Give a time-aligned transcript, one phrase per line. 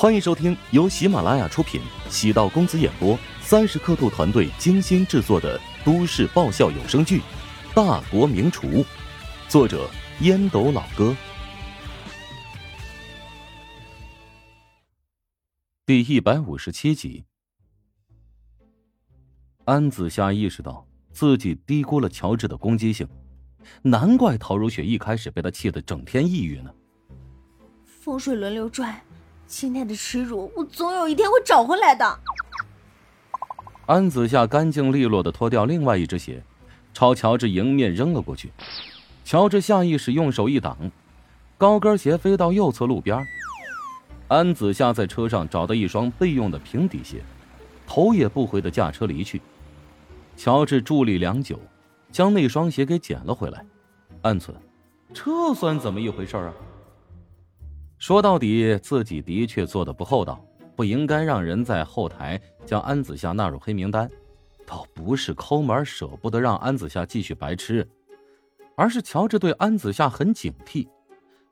[0.00, 7.18] 欢迎收听由喜马拉雅出品、喜道公子演播、三十刻度团队精心制作的都市爆笑有声剧
[7.74, 8.68] 《大国名厨》，
[9.48, 9.90] 作者
[10.20, 11.16] 烟斗老哥，
[15.84, 17.24] 第一百五十七集。
[19.64, 23.08] 安子夏意识到自己低估了乔治的攻击性，
[23.82, 26.72] 难怪陶如雪一开始被他气得整天抑郁呢。
[27.84, 29.02] 风水轮流转。
[29.48, 32.20] 今天的耻辱，我总有一天会找回来的。
[33.86, 36.42] 安子夏干净利落的脱掉另外一只鞋，
[36.92, 38.52] 朝乔治迎面扔了过去。
[39.24, 40.76] 乔治下意识用手一挡，
[41.56, 43.26] 高跟鞋飞到右侧路边。
[44.28, 47.22] 安子夏在车上找到一双备用的平底鞋，
[47.86, 49.40] 头也不回的驾车离去。
[50.36, 51.58] 乔治伫立良久，
[52.12, 53.64] 将那双鞋给捡了回来，
[54.20, 54.54] 暗存：
[55.14, 56.52] 这算怎么一回事啊？
[57.98, 60.42] 说到底，自己的确做的不厚道，
[60.76, 64.08] 不应该让人在后台将安子夏纳入黑名单。
[64.64, 67.86] 倒不是抠门舍不得让安子夏继续白吃，
[68.76, 70.86] 而是乔治对安子夏很警惕，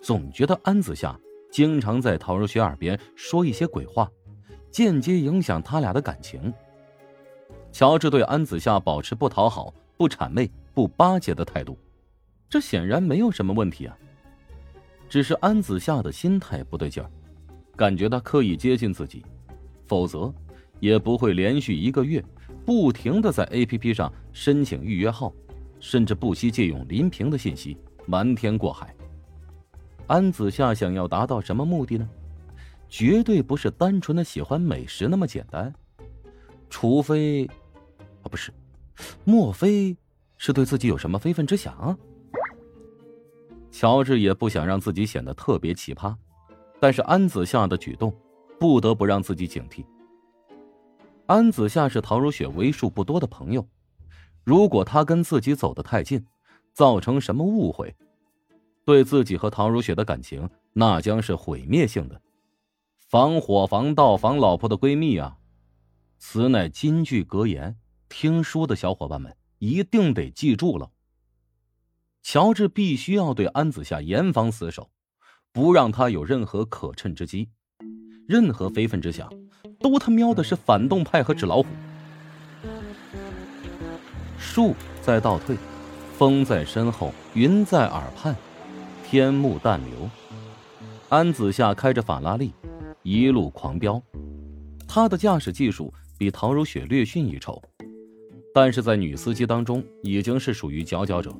[0.00, 1.18] 总觉得安子夏
[1.50, 4.08] 经常在陶如雪耳边说一些鬼话，
[4.70, 6.52] 间接影响他俩的感情。
[7.72, 11.76] 乔治对安子夏保持不讨好、不谄媚、不巴结的态度，
[12.48, 13.98] 这显然没有什么问题啊。
[15.08, 17.10] 只是安子夏的心态不对劲儿，
[17.76, 19.24] 感觉他刻意接近自己，
[19.86, 20.32] 否则
[20.80, 22.22] 也不会连续一个月
[22.64, 25.32] 不停的在 A P P 上申请预约号，
[25.80, 28.94] 甚至不惜借用林平的信息瞒天过海。
[30.06, 32.08] 安子夏想要达到什么目的呢？
[32.88, 35.72] 绝对不是单纯的喜欢美食那么简单，
[36.70, 37.44] 除非，
[38.22, 38.50] 啊不是，
[39.24, 39.94] 莫非
[40.38, 41.98] 是对自己有什么非分之想？
[43.78, 46.12] 乔治也不想让自己显得特别奇葩，
[46.80, 48.12] 但是安子夏的举动
[48.58, 49.86] 不得不让自己警惕。
[51.26, 53.64] 安子夏是陶如雪为数不多的朋友，
[54.42, 56.26] 如果他跟自己走得太近，
[56.72, 57.94] 造成什么误会，
[58.84, 62.20] 对自己和陶如雪的感情那将是毁灭性的。
[62.96, 65.38] 防火防盗防老婆的闺蜜啊，
[66.18, 67.76] 此乃金句格言，
[68.08, 70.90] 听书的小伙伴们一定得记住了。
[72.30, 74.90] 乔治必须要对安子夏严防死守，
[75.50, 77.48] 不让他有任何可趁之机。
[78.26, 79.32] 任何非分之想，
[79.80, 81.68] 都他喵的是反动派和纸老虎。
[84.38, 85.56] 树在倒退，
[86.18, 88.36] 风在身后，云在耳畔，
[89.02, 90.10] 天幕淡流。
[91.08, 92.52] 安子夏开着法拉利，
[93.04, 94.02] 一路狂飙。
[94.86, 97.62] 他的驾驶技术比陶如雪略逊一筹，
[98.52, 101.34] 但是在女司机当中已经是属于佼佼者。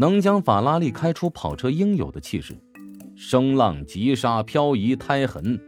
[0.00, 2.56] 能将法拉利开出跑车应有的气势，
[3.16, 5.60] 声浪急刹漂移胎痕，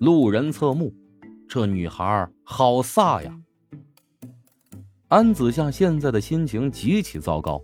[0.00, 0.92] 路人侧目，
[1.48, 3.32] 这女孩好飒呀！
[5.06, 7.62] 安子夏现在的心情极其糟糕。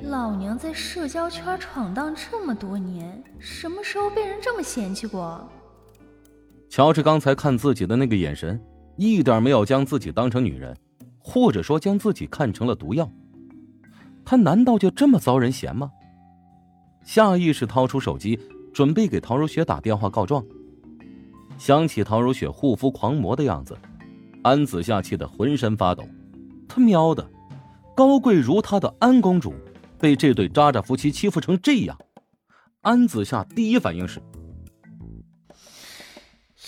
[0.00, 5.46] 老娘在社交圈闯荡这么多年，什么时候被人这么嫌弃过？
[6.70, 8.58] 乔治刚才看自己的那个眼神，
[8.96, 10.74] 一点没有将自己当成女人，
[11.18, 13.06] 或者说将自己看成了毒药。
[14.30, 15.90] 他难道就这么遭人嫌吗？
[17.02, 18.38] 下意识掏出手机，
[18.74, 20.44] 准备给陶如雪打电话告状。
[21.56, 23.74] 想起陶如雪护肤狂魔的样子，
[24.42, 26.06] 安子夏气得浑身发抖。
[26.68, 27.26] 他喵的，
[27.96, 29.54] 高贵如她的安公主，
[29.98, 31.96] 被这对渣渣夫妻欺负成这样，
[32.82, 34.20] 安子夏第一反应是：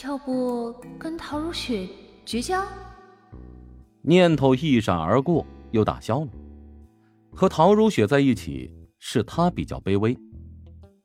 [0.03, 1.87] 要不跟陶如雪
[2.25, 2.65] 绝交？
[4.01, 6.29] 念头一闪而过，又打消了。
[7.33, 10.17] 和陶如雪在一起，是他比较卑微。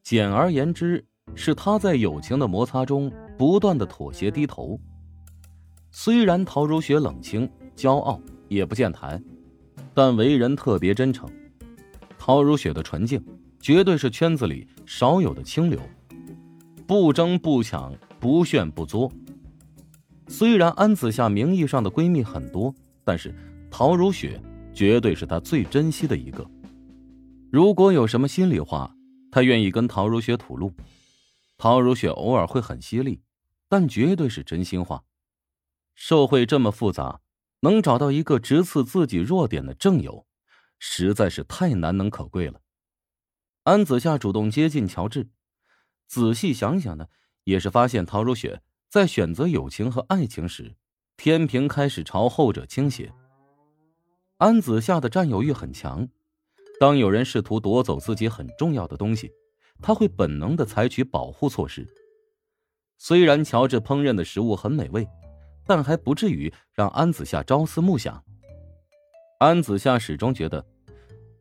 [0.04, 1.04] 简而言之，
[1.34, 4.80] 是他在友情的摩擦中不断的妥协低头。
[5.92, 9.24] 虽然陶如雪冷清、骄傲，也不健谈，
[9.94, 11.30] 但为人特别真诚。
[12.18, 13.24] 陶如雪的纯净，
[13.60, 15.80] 绝对是圈子里少有的清流，
[16.86, 19.12] 不争不抢，不炫不作。
[20.28, 22.74] 虽然安子夏名义上的闺蜜很多，
[23.04, 23.34] 但是
[23.72, 24.42] 陶如雪。
[24.76, 26.46] 绝对是他最珍惜的一个。
[27.52, 28.94] 如果有什么心里话，
[29.32, 30.74] 他愿意跟陶如雪吐露。
[31.58, 33.22] 陶如雪偶尔会很犀利，
[33.70, 35.06] 但绝对是真心话。
[35.96, 37.22] 社会这么复杂，
[37.62, 40.28] 能找到一个直刺自己弱点的正友，
[40.78, 42.60] 实在是太难能可贵了。
[43.64, 45.30] 安子夏主动接近乔治，
[46.06, 47.08] 仔细想想呢，
[47.46, 50.76] 也是发现陶如雪在选择友情和爱情时，
[51.16, 53.14] 天平开始朝后者倾斜。
[54.38, 56.06] 安子夏的占有欲很强，
[56.78, 59.32] 当有人试图夺走自己很重要的东西，
[59.82, 61.88] 他会本能的采取保护措施。
[62.98, 65.08] 虽然乔治烹饪的食物很美味，
[65.66, 68.22] 但还不至于让安子夏朝思暮想。
[69.40, 70.66] 安子夏始终觉得，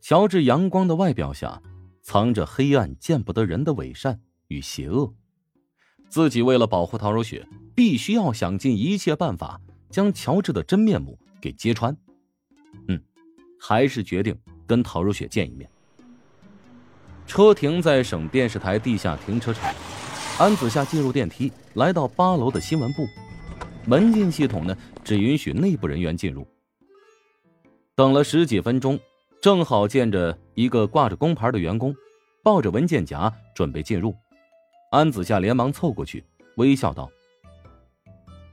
[0.01, 1.61] 乔治阳光的外表下，
[2.01, 5.13] 藏着黑暗见不得人的伪善与邪恶。
[6.09, 7.45] 自己为了保护陶如雪，
[7.75, 11.97] 必须要想尽一切办法将乔治的真面目给揭穿。
[12.89, 13.01] 嗯，
[13.59, 14.37] 还是决定
[14.67, 15.69] 跟陶如雪见一面。
[17.27, 19.73] 车停在省电视台地下停车场，
[20.39, 23.07] 安子夏进入电梯，来到八楼的新闻部。
[23.87, 26.47] 门禁系统呢，只允许内部人员进入。
[27.95, 28.99] 等了十几分钟，
[29.41, 31.95] 正好见着一个挂着工牌的员工，
[32.43, 34.15] 抱着文件夹准备进入。
[34.91, 36.25] 安子夏连忙凑过去，
[36.57, 37.11] 微笑道：“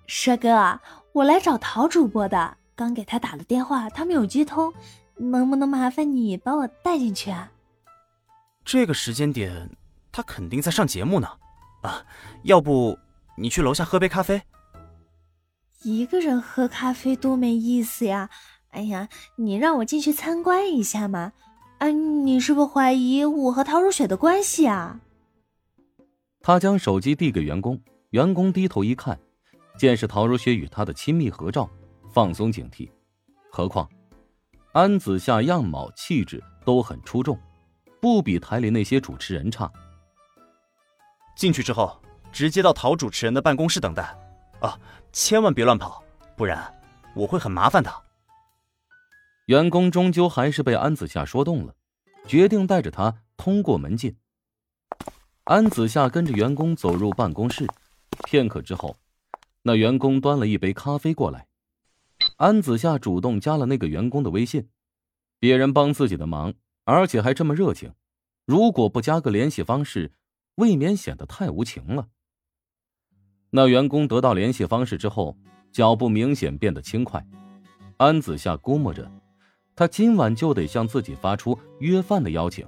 [0.07, 0.79] 帅哥，
[1.11, 4.73] 我来找陶主播的，刚给他打了电话，他没有接通，
[5.17, 7.51] 能不能麻烦你把我带进去啊？”
[8.65, 9.69] 这个时间点，
[10.11, 11.27] 他肯定在上节目呢。
[11.81, 12.05] 啊，
[12.43, 12.97] 要不
[13.35, 14.41] 你去楼下喝杯咖啡？
[15.81, 18.29] 一个人喝咖啡多没意思呀！
[18.69, 21.33] 哎呀，你让我进去参观一下嘛！
[21.79, 24.99] 啊，你是不是怀疑我和陶如雪的关系啊？
[26.39, 27.81] 他将手机递给员工，
[28.11, 29.19] 员工低头一看，
[29.77, 31.67] 见是陶如雪与他的亲密合照，
[32.11, 32.89] 放松警惕。
[33.49, 33.89] 何况
[34.71, 37.39] 安子夏样貌气质都很出众。
[38.01, 39.71] 不比台里那些主持人差。
[41.35, 44.01] 进去之后，直接到陶主持人的办公室等待，
[44.59, 44.75] 啊，
[45.13, 46.03] 千万别乱跑，
[46.35, 46.73] 不然
[47.15, 47.93] 我会很麻烦的。
[49.45, 51.75] 员工终究还是被安子夏说动了，
[52.25, 54.17] 决定带着他通过门禁。
[55.43, 57.67] 安子夏跟着员工走入办公室，
[58.25, 58.97] 片刻之后，
[59.61, 61.45] 那员工端了一杯咖啡过来。
[62.41, 64.67] 安子夏主动加了那个员工的微信，
[65.37, 66.55] 别人帮自己的忙。
[66.85, 67.93] 而且还这么热情，
[68.47, 70.13] 如果不加个联系方式，
[70.55, 72.07] 未免显得太无情了。
[73.51, 75.37] 那员工得到联系方式之后，
[75.71, 77.23] 脚步明显变得轻快。
[77.97, 79.11] 安子夏估摸着，
[79.75, 82.67] 他今晚就得向自己发出约饭的邀请。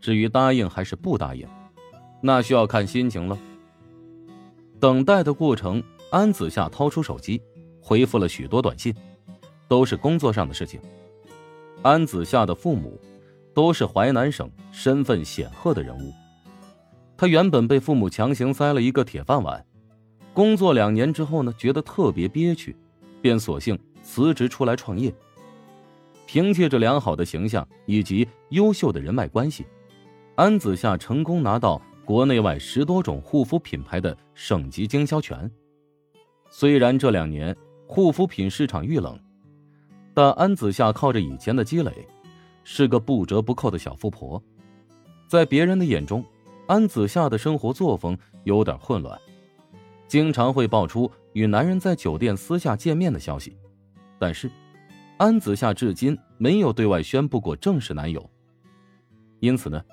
[0.00, 1.46] 至于答应还是不答应，
[2.22, 3.38] 那需要看心情了。
[4.80, 7.42] 等待的过程，安子夏掏出手机，
[7.84, 8.94] 回复了许多短信，
[9.68, 10.80] 都是工作上的事情。
[11.82, 12.98] 安子夏的父母。
[13.54, 16.12] 都是淮南省身份显赫的人物。
[17.16, 19.64] 他原本被父母强行塞了一个铁饭碗，
[20.32, 22.76] 工作两年之后呢，觉得特别憋屈，
[23.22, 25.14] 便索性辞职出来创业。
[26.26, 29.64] 凭借着良好的形象以及优秀的人脉关系，
[30.34, 35.48] 安子夏成功拿到国内外十多种护肤品牌的省级经销权。
[36.50, 37.54] 虽然这两年
[37.86, 39.18] 护肤品市场遇冷，
[40.12, 42.06] 但安子夏靠着以前的积累。
[42.66, 44.42] 是个不折不扣的小富婆，
[45.28, 46.24] 在别人的眼中，
[46.66, 49.20] 安子夏的生活作风有点混乱，
[50.08, 53.54] 经常会爆出与男人在酒店私下见面的消息。
[54.18, 54.50] 但是，
[55.18, 58.30] 安子夏至今没有对外宣布过正式男友。
[59.40, 59.84] 因此呢，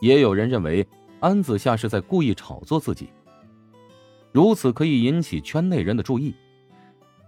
[0.00, 0.84] 也有人认为
[1.20, 3.08] 安子夏是在故意炒作自己，
[4.32, 6.34] 如此可以引起圈内人的注意。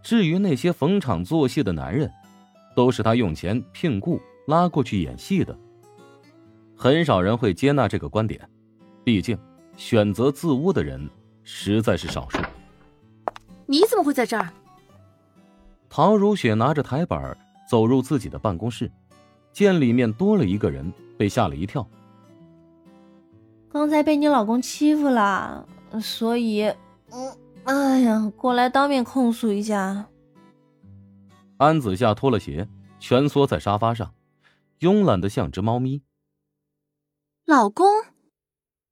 [0.03, 2.11] 至于那些逢场作戏的男人，
[2.75, 4.21] 都是他用钱聘雇。
[4.47, 5.55] 拉过去演戏的，
[6.75, 8.49] 很少人会接纳这个观点，
[9.05, 9.39] 毕竟
[9.77, 11.07] 选择自污的人
[11.43, 12.39] 实在是少数。
[13.67, 14.51] 你怎么会在这儿？
[15.91, 17.37] 陶如雪拿着台板
[17.69, 18.91] 走入自己的办公室，
[19.53, 21.87] 见里面多了一个人，被吓了一跳。
[23.71, 25.69] 刚才被你老公欺负了，
[26.01, 26.63] 所以，
[27.13, 30.09] 嗯，哎呀，过来当面控诉一下。
[31.59, 32.69] 安子夏脱了鞋，
[33.01, 34.15] 蜷缩在沙发上。
[34.81, 36.03] 慵懒的像只猫咪。
[37.45, 37.87] 老公，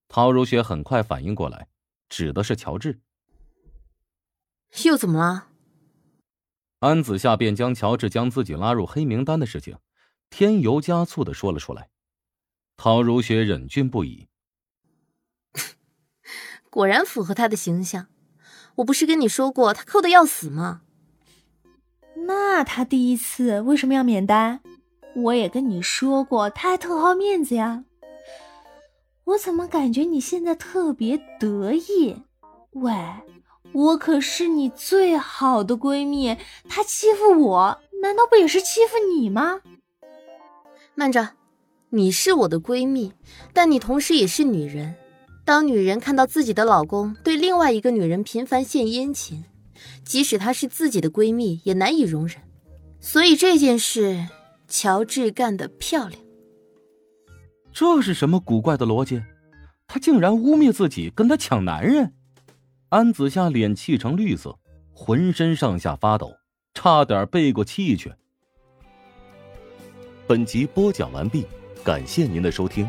[0.08, 1.68] 陶如雪很快反应过来，
[2.08, 3.00] 指的是乔治。
[4.84, 5.46] 又怎么了？
[6.80, 9.78] 安子夏便将乔治将自己拉入黑名单的事情，
[10.28, 11.88] 添油加醋的说了出来。
[12.76, 14.28] 陶如雪忍俊不已。
[16.68, 18.08] 果然符合他的形象。
[18.76, 20.82] 我不是跟你说过他抠的要死吗？
[22.26, 24.60] 那他第一次为什么要免单？
[25.14, 27.84] 我也跟你说过，他还特好面子呀。
[29.24, 32.22] 我怎么感觉你现在特别得意？
[32.72, 32.92] 喂，
[33.72, 36.36] 我可是你最好的闺蜜，
[36.68, 39.60] 他欺负我，难道不也是欺负你吗？
[40.94, 41.30] 慢着，
[41.90, 43.12] 你是我的闺蜜，
[43.52, 44.94] 但你同时也是女人。
[45.46, 49.44] 当女人看到自己的老公对另外一个女人频繁献殷勤，
[50.04, 52.36] 即使她是自己的闺蜜，也难以容忍。
[53.00, 54.26] 所以这件事。
[54.68, 56.20] 乔治干得漂亮，
[57.72, 59.22] 这是什么古怪的逻辑？
[59.86, 62.12] 他竟然污蔑自己跟他抢男人！
[62.88, 64.58] 安子夏脸气成绿色，
[64.92, 66.34] 浑身上下发抖，
[66.74, 68.12] 差点背过气去。
[70.26, 71.46] 本集播讲完毕，
[71.84, 72.88] 感谢您的收听。